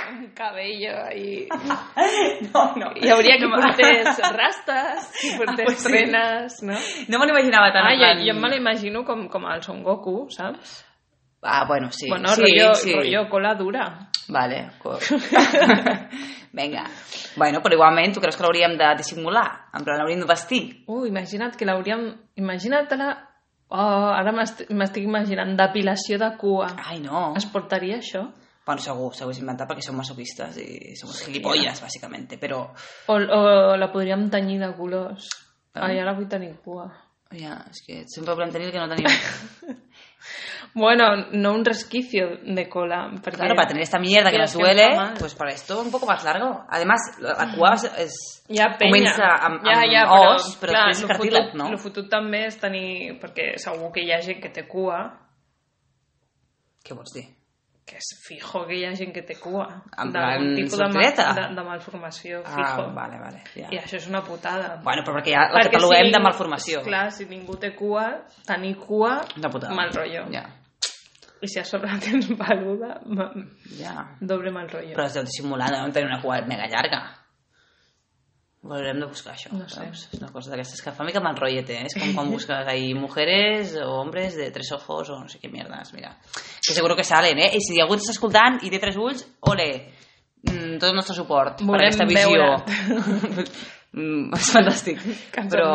un 0.07 0.31
cabello 0.33 0.93
ahí. 1.05 1.47
No, 2.53 2.61
no. 2.79 2.91
Hi 2.95 3.09
hauria 3.11 3.35
qui 3.37 3.45
No, 3.47 3.55
me- 3.57 3.61
portés 3.63 4.19
rastes, 4.37 5.07
qui 5.19 5.31
portés 5.37 5.65
pues 5.65 5.79
sí. 5.81 5.89
trenes, 5.91 6.59
no? 6.63 6.77
No 7.09 7.19
me 7.19 7.25
l'imaginava 7.27 7.71
tant. 7.73 7.85
Ah, 7.89 7.95
jo, 7.97 8.11
jo 8.25 8.35
me 8.39 8.49
l'imagino 8.53 9.03
com, 9.05 9.27
com 9.29 9.45
el 9.51 9.61
Son 9.65 9.81
Goku, 9.83 10.27
saps? 10.31 10.83
Ah, 11.41 11.65
bueno, 11.67 11.91
sí. 11.91 12.07
bueno, 12.09 12.29
sí, 12.29 12.41
rollo, 12.41 12.73
sí. 12.75 12.93
rollo 12.93 13.27
cola 13.29 13.53
dura. 13.55 14.09
Vale. 14.29 14.71
co- 14.81 14.97
Vinga. 16.57 16.83
Bueno, 17.37 17.61
però 17.61 17.77
igualment, 17.77 18.15
tu 18.15 18.21
creus 18.23 18.35
que 18.35 18.43
l'hauríem 18.43 18.73
de 18.79 18.87
dissimular? 18.97 19.45
En 19.77 19.85
plan, 19.85 19.99
l'hauríem 20.01 20.23
de 20.23 20.29
vestir? 20.29 20.61
Uh, 20.89 21.05
imagina't 21.05 21.55
que 21.59 21.65
l'hauríem... 21.69 22.07
Imagina't-la... 22.41 23.11
Oh, 23.69 24.09
ara 24.15 24.31
m'est- 24.31 24.65
m'estic 24.71 25.03
imaginant 25.03 25.55
depilació 25.59 26.17
de 26.21 26.29
cua. 26.39 26.69
Ai, 26.87 27.01
no. 27.03 27.33
Es 27.35 27.45
portaria 27.51 27.97
això? 27.99 28.21
Bueno, 28.67 28.81
segur, 28.83 29.09
segur 29.15 29.31
és 29.35 29.41
inventat 29.41 29.67
perquè 29.69 29.83
som 29.83 29.95
masoquistes 29.99 30.57
i 30.63 30.95
som 30.99 31.11
gilipolles, 31.15 31.79
bàsicament. 31.83 32.25
Però, 32.39 32.61
O, 33.11 33.15
o 33.19 33.75
la 33.79 33.91
podríem 33.93 34.25
tenyir 34.31 34.59
de 34.63 34.71
colors. 34.75 35.27
Ah. 35.75 35.85
Ai, 35.91 35.99
ara 35.99 36.15
vull 36.17 36.27
tenir 36.31 36.53
cua. 36.63 36.87
ja, 37.35 37.57
és 37.69 37.81
que 37.85 38.01
sempre 38.07 38.33
volem 38.33 38.51
tenir 38.55 38.67
el 38.69 38.71
que 38.73 38.79
no 38.79 38.87
tenim. 38.87 39.07
Bueno, 40.73 41.27
no 41.31 41.53
un 41.53 41.65
resquicio 41.65 42.37
de 42.43 42.67
cola. 42.69 43.09
Perquè... 43.23 43.37
Claro, 43.39 43.55
para 43.55 43.67
tener 43.67 43.83
esta 43.83 43.99
mierda 43.99 44.31
que 44.31 44.37
nos 44.37 44.53
duele, 44.53 44.89
pues 45.17 45.33
para 45.33 45.51
esto 45.51 45.81
un 45.81 45.91
poco 45.91 46.05
más 46.05 46.23
largo. 46.23 46.65
Además, 46.69 47.01
la 47.19 47.51
cua 47.55 47.73
es, 47.97 48.43
Ja 48.47 48.77
penya. 48.77 48.91
comença 48.91 49.31
amb, 49.41 49.63
ja, 49.65 49.77
amb 49.81 49.91
ja, 49.91 50.03
però, 50.07 50.35
os, 50.35 50.49
però 50.61 50.75
clar, 50.75 50.83
després 50.89 51.09
és 51.09 51.17
cartílag, 51.17 51.55
no? 51.55 51.69
El 51.73 51.79
fotut 51.81 52.09
també 52.11 52.45
és 52.47 52.59
tenir... 52.61 53.17
Perquè 53.21 53.55
segur 53.57 53.91
que 53.95 54.05
hi 54.05 54.11
ha 54.13 54.21
gent 54.21 54.41
que 54.43 54.53
té 54.53 54.67
cua, 54.67 55.01
Què 56.87 56.95
vols 56.95 57.11
dir? 57.11 57.25
Que 57.87 57.95
és 58.01 58.07
fijo 58.27 58.65
que 58.67 58.75
hi 58.75 58.83
ha 58.85 58.91
gent 58.99 59.13
que 59.15 59.21
té 59.23 59.37
cua. 59.39 59.65
En 59.97 60.11
plan 60.11 60.43
tipus 60.57 60.77
de, 60.77 60.87
de, 60.91 61.45
de 61.55 61.63
malformació, 61.63 62.41
fijo. 62.43 62.83
Ah, 62.83 62.91
vale, 62.93 63.17
vale. 63.21 63.41
Ja. 63.55 63.69
I 63.71 63.79
això 63.79 63.95
és 64.01 64.07
una 64.11 64.21
putada. 64.27 64.75
Bueno, 64.83 65.03
però 65.07 65.15
perquè 65.21 65.31
ja 65.33 65.45
la 65.47 65.61
Perquè 65.61 65.71
cataloguem 65.77 66.09
si- 66.09 66.13
de 66.17 66.19
malformació. 66.25 66.81
Clar, 66.83 67.11
si 67.15 67.25
ningú 67.25 67.55
té 67.57 67.71
cua, 67.75 68.25
tenir 68.45 68.75
cua, 68.77 69.21
Una 69.37 69.49
putada. 69.49 69.73
mal 69.73 69.93
rotllo. 69.95 70.25
Ja, 70.33 70.43
I 71.39 71.47
si 71.47 71.59
a 71.59 71.63
sobre 71.63 71.87
la 71.93 71.99
tens 72.01 72.27
peluda, 72.41 72.99
ma- 73.05 73.31
ja. 73.79 74.09
doble 74.19 74.51
mal 74.51 74.67
rotllo. 74.69 74.95
Però 74.95 75.05
has 75.05 75.13
de 75.13 75.23
dissimular, 75.23 75.71
no 75.71 75.91
tenir 75.93 76.09
una 76.11 76.19
cua 76.21 76.41
mega 76.41 76.67
llarga. 76.67 77.01
Ho 78.65 78.73
haurem 78.73 78.97
de 78.99 79.05
buscar, 79.07 79.35
això. 79.35 79.51
No 79.53 79.67
sé. 79.69 79.77
saps? 79.77 80.07
És 80.11 80.19
una 80.19 80.31
cosa 80.33 80.49
d'aquestes 80.51 80.81
que 80.83 80.91
fa 80.95 81.05
mica 81.05 81.21
mal 81.23 81.37
rotllet, 81.37 81.69
eh? 81.75 81.83
És 81.87 81.95
com 81.95 82.15
quan 82.15 82.31
busques 82.35 82.67
ahí 82.67 82.89
mujeres 82.97 83.75
o 83.83 83.99
hombres 84.01 84.35
de 84.35 84.49
tres 84.51 84.71
ojos 84.75 85.11
o 85.13 85.19
no 85.21 85.29
sé 85.31 85.39
què 85.39 85.51
mierdas, 85.53 85.93
mira. 85.93 86.15
Que 86.33 86.73
seguro 86.73 86.97
que 86.97 87.05
salen, 87.07 87.39
eh? 87.39 87.51
I 87.53 87.61
si 87.63 87.79
algú 87.83 87.95
està 87.99 88.15
escoltant 88.15 88.59
i 88.65 88.73
té 88.73 88.81
tres 88.81 88.97
ulls, 88.97 89.23
ole! 89.51 89.69
Mm, 90.47 90.77
tot 90.81 90.89
el 90.89 90.97
nostre 90.97 91.15
suport 91.17 91.61
per 91.61 91.69
Volem 91.69 91.87
aquesta 91.87 92.05
visió. 92.09 92.49
mm, 93.97 94.33
és 94.41 94.51
fantàstic. 94.53 95.05
Que 95.33 95.45
ens 95.45 95.53
Però, 95.53 95.69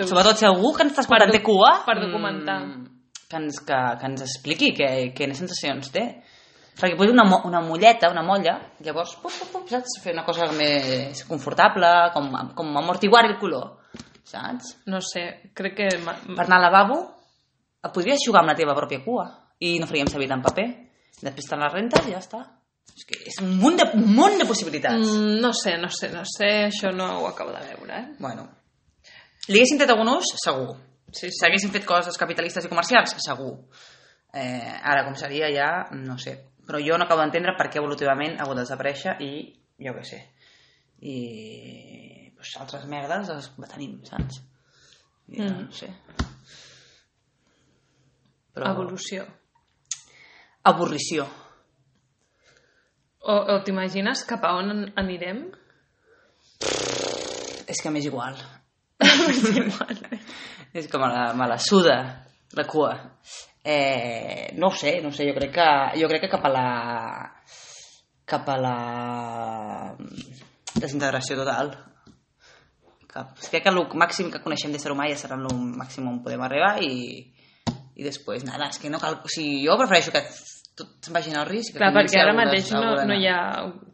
sobretot, 0.00 0.40
si 0.40 0.48
algú 0.48 0.72
que 0.76 0.86
ens 0.86 0.96
està 0.96 1.04
escoltant 1.06 1.30
Per 1.30 1.38
té 1.38 1.44
cua... 1.44 1.72
per 1.86 1.98
documentar. 2.00 2.58
mm, 2.64 2.90
que, 3.28 3.40
ens, 3.40 3.60
que, 3.64 3.80
que 4.00 4.10
ens 4.10 4.24
expliqui 4.26 4.72
què, 4.76 4.90
quines 5.16 5.40
sensacions 5.40 5.92
té. 5.94 6.06
Perquè 6.80 6.96
posa 6.96 7.12
una, 7.12 7.26
una 7.44 7.60
molleta, 7.60 8.10
una 8.10 8.24
molla, 8.24 8.56
llavors, 8.82 9.16
pup, 9.20 9.34
pup, 9.34 9.50
pup, 9.52 9.66
saps? 9.70 9.98
Fer 10.02 10.14
una 10.16 10.24
cosa 10.24 10.48
més 10.56 11.24
confortable, 11.28 11.90
com, 12.14 12.30
com 12.56 12.78
amortiguar 12.80 13.26
el 13.28 13.36
color, 13.40 13.82
saps? 14.24 14.78
No 14.88 15.02
sé, 15.04 15.26
crec 15.54 15.76
que... 15.78 15.90
Per 16.00 16.46
anar 16.46 16.58
al 16.58 16.66
lavabo, 16.70 16.98
et 17.82 17.92
podries 17.92 18.24
jugar 18.24 18.42
amb 18.42 18.52
la 18.54 18.58
teva 18.58 18.74
pròpia 18.78 19.02
cua 19.04 19.28
i 19.62 19.76
no 19.82 19.88
faríem 19.90 20.10
servir 20.10 20.30
tant 20.30 20.42
paper. 20.44 20.66
Després 21.22 21.48
te 21.50 21.58
la 21.60 21.70
rentes 21.70 22.08
i 22.08 22.14
ja 22.16 22.22
està. 22.22 22.40
És 22.92 23.06
que 23.08 23.18
és 23.30 23.38
un 23.42 23.52
munt 23.60 23.78
de, 23.78 23.86
un 23.96 24.08
munt 24.16 24.40
de 24.40 24.46
possibilitats. 24.48 25.00
Mm, 25.00 25.38
no 25.44 25.52
sé, 25.56 25.76
no 25.80 25.90
sé, 25.92 26.10
no 26.12 26.24
sé, 26.28 26.50
això 26.68 26.90
no 26.94 27.08
ho 27.20 27.28
acabo 27.28 27.52
de 27.54 27.62
veure, 27.68 28.00
eh? 28.00 28.16
Bueno. 28.18 28.48
Li 29.48 29.58
haguessin 29.60 29.80
tret 29.80 29.92
algun 29.92 30.10
ús? 30.16 30.32
Segur. 30.42 30.74
Sí, 31.12 31.28
Si 31.28 31.44
haguessin 31.46 31.72
fet 31.74 31.86
coses 31.86 32.16
capitalistes 32.18 32.66
i 32.66 32.70
comercials? 32.72 33.14
Segur. 33.22 33.54
Eh, 34.32 34.72
ara, 34.80 35.04
com 35.04 35.16
seria 35.18 35.50
ja, 35.52 35.70
no 35.92 36.16
sé. 36.18 36.38
Però 36.66 36.78
jo 36.82 36.96
no 36.98 37.04
acabo 37.08 37.20
d'entendre 37.24 37.56
per 37.58 37.68
què 37.70 37.80
evolutivament 37.80 38.36
ha 38.38 38.44
hagut 38.44 38.56
de 38.60 38.64
desaparèixer 38.66 39.16
i 39.24 39.32
jo 39.82 39.94
què 39.96 40.04
sé. 40.06 40.20
I 41.02 41.16
pues, 42.36 42.52
altres 42.62 42.84
merdes 42.90 43.30
les 43.34 43.50
tenim, 43.74 43.98
saps? 44.08 44.40
I, 45.32 45.40
Mm. 45.40 45.62
No 45.64 45.72
sé. 45.72 45.86
Però... 48.52 48.68
Evolució. 48.74 49.22
Avorrició. 50.68 51.24
O, 53.22 53.36
o 53.54 53.54
t'imagines 53.64 54.24
cap 54.28 54.44
a 54.44 54.50
on 54.58 54.70
an- 54.74 54.90
anirem? 55.00 55.44
És 57.70 57.80
que 57.80 57.90
m'és 57.94 58.04
igual. 58.10 58.36
És 59.30 59.42
igual. 59.54 60.02
És 60.74 60.90
com 60.92 61.06
la, 61.06 61.30
me 61.38 61.48
la 61.48 61.58
suda 61.62 61.96
la 62.58 62.64
cua. 62.68 62.92
Eh, 63.64 64.52
no 64.58 64.68
ho 64.68 64.74
sé, 64.74 65.00
no 65.02 65.08
ho 65.08 65.14
sé, 65.14 65.28
jo 65.28 65.34
crec 65.36 65.52
que, 65.54 65.68
jo 66.00 66.08
crec 66.10 66.24
que 66.24 66.32
cap 66.32 66.46
a 66.48 66.52
la 66.52 66.66
cap 68.32 68.48
a 68.48 68.56
la 68.58 68.76
desintegració 70.74 71.36
total. 71.38 71.74
Cap, 73.12 73.36
crec 73.50 73.66
que 73.66 73.70
el 73.70 73.80
màxim 74.00 74.30
que 74.32 74.40
coneixem 74.42 74.72
d'ésser 74.72 74.92
humà 74.94 75.10
ja 75.10 75.18
serà 75.20 75.36
el 75.36 75.48
màxim 75.76 76.08
on 76.08 76.22
podem 76.24 76.42
arribar 76.46 76.78
i, 76.80 77.28
i 77.94 78.06
després, 78.06 78.46
nada, 78.48 78.70
és 78.72 78.80
que 78.80 78.90
no 78.92 79.00
cal... 79.02 79.20
O 79.20 79.32
sigui, 79.32 79.60
jo 79.66 79.76
prefereixo 79.80 80.14
que 80.14 80.24
tot 80.78 81.04
se'n 81.04 81.14
vagin 81.14 81.36
al 81.36 81.46
risc. 81.48 81.76
Clar, 81.76 81.92
perquè 81.94 82.20
ara 82.22 82.34
mateix 82.36 82.72
no, 82.72 82.94
no 83.08 83.14
hi 83.14 83.26
ha, 83.28 83.38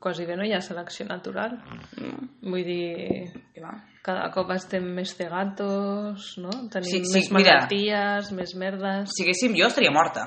quasi 0.02 0.26
bé 0.28 0.36
no 0.38 0.46
hi 0.46 0.52
ha 0.54 0.60
selecció 0.64 1.06
natural. 1.08 1.58
Mm, 1.98 2.28
Vull 2.48 2.64
dir, 2.64 3.30
va? 3.62 3.74
cada 4.08 4.28
cop 4.32 4.50
estem 4.54 4.86
més 4.96 5.12
cegatos, 5.16 6.30
no? 6.40 6.52
Tenim 6.72 6.88
Sí, 6.88 7.00
sí, 7.04 7.14
més 7.16 7.30
mira. 7.34 7.58
malalties, 7.58 8.30
més 8.36 8.54
merdes... 8.56 9.10
Si 9.12 9.24
haguéssim, 9.26 9.56
jo 9.58 9.68
estaria 9.68 9.92
morta. 9.92 10.24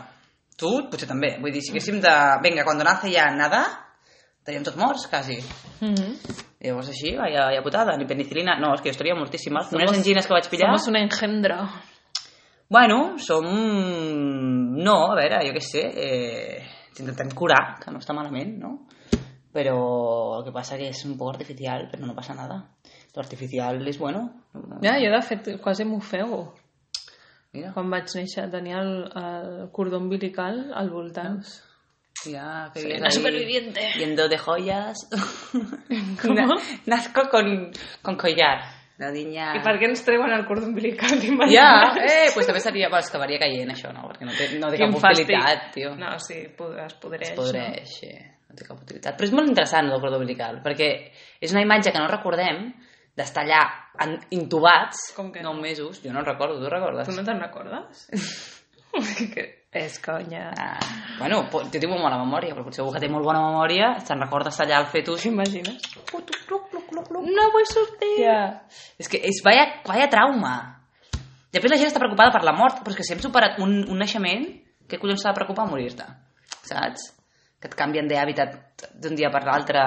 Tu, 0.60 0.70
potser 0.92 1.10
també. 1.10 1.34
Vull 1.42 1.56
dir, 1.56 1.64
si 1.66 1.74
haguéssim 1.74 2.02
de... 2.04 2.14
Vinga, 2.44 2.66
quan 2.68 2.82
nace 2.86 3.10
ja 3.14 3.30
nada, 3.34 3.64
estaríem 4.44 4.68
tots 4.68 4.78
morts, 4.78 5.08
quasi. 5.10 5.40
Mm 5.80 5.96
-hmm. 5.96 6.42
I 6.62 6.70
llavors 6.70 6.90
així, 6.90 7.16
vaya, 7.18 7.48
vaya 7.50 7.64
putada, 7.64 7.98
ni 7.98 8.06
penicilina. 8.06 8.60
No, 8.60 8.76
és 8.76 8.82
que 8.82 8.90
jo 8.90 8.92
estaria 8.92 9.16
mortíssima. 9.16 9.62
Les 9.62 9.70
primeres 9.70 9.98
angines 9.98 10.28
que 10.28 10.34
vaig 10.34 10.50
pillar... 10.50 10.68
Somos 10.68 10.88
un 10.88 10.96
engendro. 10.98 11.58
Bueno, 12.72 13.18
som... 13.20 13.44
No, 13.44 15.12
a 15.12 15.16
veure, 15.20 15.42
jo 15.44 15.52
què 15.58 15.62
sé... 15.66 15.82
Eh... 15.92 16.62
Intentem 17.02 17.32
curar, 17.36 17.80
que 17.82 17.92
no 17.92 18.00
està 18.00 18.14
malament, 18.16 18.54
no? 18.62 18.72
Però 19.52 19.76
el 20.38 20.46
que 20.46 20.54
passa 20.56 20.78
que 20.80 20.88
és 20.92 21.02
un 21.08 21.18
poc 21.20 21.34
artificial, 21.34 21.90
però 21.92 22.08
no 22.08 22.16
passa 22.16 22.36
nada. 22.38 22.62
Lo 23.12 23.24
artificial 23.24 23.82
és 23.92 24.00
bueno. 24.00 24.24
Ja, 24.86 24.96
jo 25.04 25.12
de 25.12 25.22
fet 25.28 25.52
quasi 25.64 25.84
m'ofego. 25.88 26.42
Mira, 27.52 27.74
Quan 27.76 27.92
vaig 27.92 28.08
néixer 28.16 28.48
tenia 28.56 28.80
el, 28.80 28.94
el 29.20 29.54
cordó 29.76 30.00
umbilical 30.00 30.70
al 30.72 30.92
voltant. 30.96 31.44
ya, 32.24 32.72
que 32.74 32.88
Soy 32.88 32.94
una 32.94 33.08
ahí 33.08 33.18
superviviente. 33.20 33.90
Yendo 34.00 34.30
de 34.30 34.38
joyas. 34.38 35.10
Nazco 36.86 37.28
con, 37.30 37.72
con 38.02 38.16
collar. 38.16 38.81
La 39.02 39.10
niña... 39.10 39.48
I 39.58 39.64
per 39.66 39.74
què 39.82 39.88
ens 39.90 40.04
treuen 40.06 40.30
el 40.36 40.44
cordó 40.46 40.68
umbilical? 40.70 41.16
t'imagines? 41.18 41.56
Ja, 41.56 41.96
eh, 41.98 42.30
pues 42.36 42.46
també 42.50 42.62
seria... 42.62 42.92
Que 42.92 43.00
acabaria 43.02 43.42
caient, 43.42 43.72
això, 43.74 43.90
no? 43.96 44.06
Perquè 44.12 44.28
no 44.28 44.36
té, 44.38 44.50
no 44.62 44.70
té 44.70 44.78
cap 44.84 44.94
utilitat, 45.00 45.72
tio. 45.74 45.96
No, 45.98 46.14
sí, 46.22 46.38
es 46.46 46.54
podreix. 47.00 47.32
es 47.32 47.36
podreix, 47.40 47.96
no? 48.06 48.30
no 48.52 48.60
té 48.60 48.68
cap 48.68 48.78
utilitat. 48.78 49.18
Però 49.18 49.30
és 49.30 49.34
molt 49.34 49.50
interessant, 49.50 49.90
el 49.90 50.04
cordó 50.04 50.22
umbilical, 50.22 50.62
perquè 50.62 50.92
és 51.42 51.56
una 51.56 51.66
imatge 51.66 51.94
que 51.96 52.04
no 52.04 52.12
recordem 52.12 52.68
d'estar 53.18 53.44
allà 53.44 53.62
en, 54.06 54.16
intubats 54.38 55.10
Com 55.18 55.32
que 55.34 55.44
nou 55.44 55.58
no? 55.58 55.66
mesos. 55.66 56.00
Jo 56.04 56.14
no 56.14 56.24
recordo, 56.28 56.62
tu 56.62 56.70
recordes? 56.72 57.10
Tu 57.10 57.18
no 57.18 57.26
te'n 57.28 57.42
recordes? 57.42 58.06
que 59.34 59.48
és 59.72 59.98
conya. 60.04 60.52
Ah, 60.60 60.78
bueno, 61.18 61.46
jo 61.50 61.64
tinc 61.72 61.90
molt 61.90 62.04
bona 62.04 62.20
memòria, 62.20 62.54
però 62.56 62.66
potser 62.68 62.84
algú 62.84 62.94
que 62.96 63.02
té 63.04 63.10
molt 63.12 63.26
bona 63.28 63.44
memòria 63.46 63.94
se'n 64.04 64.20
recorda 64.20 64.52
estar 64.52 64.68
allà 64.68 64.82
al 64.82 64.90
fetus. 64.92 65.24
T'imagines? 65.24 65.94
No 67.10 67.48
vull 67.54 67.68
sortir! 67.70 68.14
Ja. 68.22 68.42
És 69.02 69.10
que 69.12 69.22
és 69.28 69.42
vaya, 69.46 69.66
vaya 69.88 70.10
trauma. 70.12 70.56
Després 71.52 71.74
la 71.74 71.80
gent 71.82 71.92
està 71.92 72.00
preocupada 72.00 72.32
per 72.32 72.44
la 72.48 72.56
mort, 72.56 72.80
però 72.84 72.94
és 72.94 73.00
que 73.00 73.06
si 73.08 73.16
hem 73.16 73.24
superat 73.24 73.60
un, 73.64 73.82
un 73.90 74.00
naixement, 74.00 74.46
què 74.88 75.00
collons 75.02 75.24
s'ha 75.24 75.34
de 75.34 75.40
preocupar 75.40 75.68
morir-te? 75.68 76.08
Saps? 76.68 77.10
Que 77.62 77.70
et 77.70 77.78
canvien 77.78 78.08
d'hàbitat 78.10 78.88
d'un 79.02 79.18
dia 79.18 79.30
per 79.34 79.44
l'altre, 79.46 79.84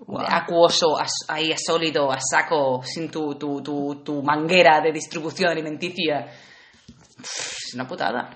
de 0.00 0.26
acuoso 0.28 0.96
a, 0.96 1.06
ahí 1.28 1.52
a 1.52 1.56
sólido, 1.58 2.10
a 2.10 2.18
saco, 2.20 2.82
sin 2.82 3.10
tu, 3.10 3.34
tu, 3.34 3.62
tu, 3.62 4.02
tu 4.02 4.22
manguera 4.22 4.80
de 4.80 4.92
distribución 4.92 5.50
alimenticia. 5.50 6.26
Es 7.20 7.74
una 7.74 7.86
putada. 7.86 8.30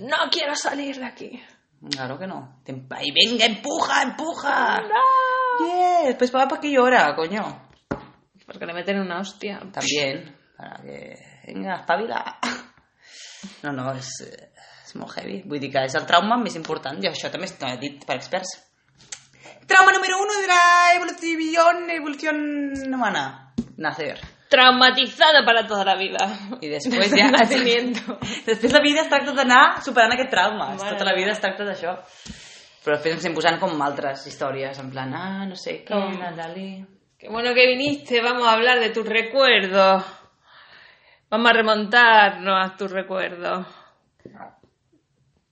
No 0.00 0.16
quiero 0.30 0.54
salir 0.54 0.96
de 0.96 1.06
aquí. 1.06 1.42
Claro 1.90 2.18
que 2.18 2.26
no. 2.26 2.60
Ahí, 2.90 3.08
venga, 3.14 3.46
empuja, 3.46 4.02
empuja. 4.02 4.80
No. 4.80 5.27
Yeah, 5.60 6.06
después 6.06 6.30
papá, 6.30 6.48
¿para 6.48 6.60
qué 6.60 6.70
llora, 6.70 7.14
coño? 7.14 7.68
Porque 8.46 8.66
le 8.66 8.72
meten 8.72 9.00
una 9.00 9.20
hostia. 9.20 9.60
También, 9.72 10.36
para 10.56 10.82
que... 10.82 11.16
Vinga, 11.46 11.76
espavila. 11.76 12.38
No, 13.62 13.72
no, 13.72 13.92
és, 13.96 14.08
és 14.84 14.94
molt 14.98 15.14
heavy. 15.16 15.42
Vull 15.48 15.60
dir 15.62 15.70
que 15.72 15.84
és 15.88 15.94
el 15.98 16.06
trauma 16.08 16.38
més 16.40 16.56
important. 16.58 16.98
I 17.02 17.10
això 17.10 17.30
també 17.32 17.48
està 17.48 17.74
dit 17.80 18.02
per 18.06 18.16
experts. 18.18 18.56
Trauma 19.68 19.92
número 19.92 20.18
uno 20.22 20.40
de 20.40 20.48
la 20.48 20.62
evolución, 20.96 21.90
evolución 21.90 22.38
humana. 22.94 23.52
Nacer. 23.76 24.18
Traumatizado 24.48 25.44
para 25.44 25.66
toda 25.66 25.84
la 25.84 25.94
vida. 25.96 26.24
I 26.60 26.70
després 26.72 27.12
ja... 27.12 27.28
Nacimiento. 27.30 28.16
després 28.48 28.72
la 28.72 28.80
vida 28.80 29.04
es 29.04 29.10
tracta 29.12 29.36
d'anar 29.36 29.62
superant 29.84 30.16
aquest 30.16 30.32
trauma. 30.32 30.72
Mare 30.72 30.96
Tota 30.96 31.08
la 31.08 31.16
vida 31.16 31.36
es 31.36 31.42
tracta 31.44 31.68
d'això. 31.68 31.98
Però 32.88 32.96
després 32.96 33.18
ens 33.18 33.20
estem 33.20 33.34
posant 33.36 33.58
com 33.60 33.82
altres 33.84 34.22
històries, 34.30 34.78
en 34.80 34.86
plan, 34.88 35.10
ah, 35.12 35.44
no 35.44 35.56
sé 35.60 35.82
què, 35.84 35.92
Com? 35.92 36.14
Qué 37.20 37.28
bueno 37.28 37.52
que 37.52 37.66
viniste, 37.68 38.22
vamos 38.22 38.46
a 38.48 38.54
hablar 38.54 38.80
de 38.80 38.88
tus 38.88 39.04
recuerdos. 39.06 40.06
Vamos 41.28 41.50
a 41.50 41.52
remontarnos 41.52 42.56
a 42.56 42.74
tus 42.78 42.90
recuerdos. 42.90 43.66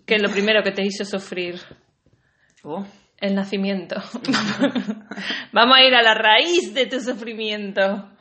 Que 0.07 0.15
es 0.15 0.23
lo 0.23 0.31
primero 0.31 0.63
que 0.63 0.71
te 0.71 0.81
hizo 0.81 1.05
sufrir. 1.05 1.61
Oh. 2.63 2.87
El 3.19 3.35
nacimiento. 3.35 3.97
Vamos 5.53 5.77
a 5.77 5.83
ir 5.83 5.95
a 5.95 6.01
la 6.01 6.15
raíz 6.15 6.73
de 6.73 6.87
tu 6.87 7.03
sufrimiento. 7.03 8.13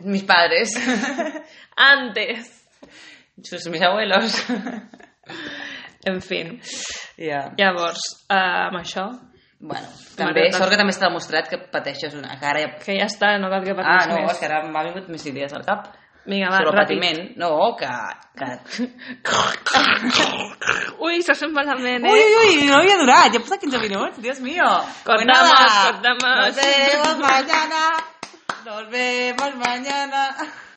Mis 0.00 0.24
padres. 0.24 0.74
Antes. 1.76 2.66
Sus, 3.40 3.68
mis 3.68 3.82
abuelos. 3.82 4.44
En 6.06 6.20
fin. 6.22 6.56
ja. 7.18 7.48
Llavors, 7.58 8.02
uh, 8.30 8.68
amb 8.70 8.78
això, 8.82 9.08
Bueno, 9.58 9.88
també, 10.18 10.42
agradat. 10.46 10.58
sort 10.60 10.70
que 10.70 10.76
també 10.76 10.92
està 10.92 11.06
demostrat 11.08 11.46
que 11.48 11.56
pateixes 11.72 12.12
una... 12.14 12.34
Que 12.38 12.44
ara 12.46 12.60
ja... 12.60 12.68
que 12.76 12.92
ja 12.98 13.06
està, 13.08 13.30
no 13.40 13.48
cal 13.48 13.64
que 13.64 13.72
Ah, 13.72 13.78
parlis 13.78 14.10
no, 14.10 14.18
és 14.20 14.26
més. 14.28 14.38
que 14.38 14.46
ara 14.50 14.58
m'ha 14.68 14.82
vingut 14.84 15.08
més 15.08 15.24
idees 15.26 15.54
al 15.56 15.64
cap. 15.64 15.86
Vinga, 16.26 16.50
va, 16.50 16.58
Sobre 16.58 16.70
el 16.72 16.76
ràpid. 16.76 17.00
patiment. 17.00 17.36
No, 17.40 17.50
que... 17.78 17.88
que... 18.36 18.48
Ui, 21.06 21.22
se 21.22 21.34
sent 21.38 21.52
malament, 21.56 22.04
eh? 22.04 22.12
uy, 22.12 22.36
uy, 22.42 22.66
no 22.68 22.76
havia 22.82 22.96
durat, 23.00 23.30
ja 23.32 23.38
ha 23.40 23.44
passat 23.46 23.62
15 23.64 23.80
minuts, 23.86 24.20
Dios 24.22 24.40
mío. 24.44 24.66
Cortamos, 25.06 25.72
cortamos. 25.86 26.36
Nos 26.36 26.56
vemos 26.56 27.18
mañana. 27.24 27.82
Nos 28.66 28.90
vemos 28.90 29.54
mañana. 29.56 30.22